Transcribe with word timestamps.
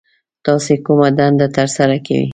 تاسو 0.45 0.71
کومه 0.85 1.07
دنده 1.17 1.47
ترسره 1.57 1.97
کوي 2.05 2.27